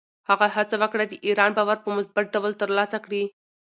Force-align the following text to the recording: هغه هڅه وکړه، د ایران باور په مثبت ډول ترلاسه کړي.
هغه 0.29 0.47
هڅه 0.55 0.75
وکړه، 0.81 1.03
د 1.07 1.13
ایران 1.27 1.51
باور 1.57 1.77
په 1.83 1.89
مثبت 1.97 2.25
ډول 2.35 2.53
ترلاسه 2.61 2.97
کړي. 3.05 3.23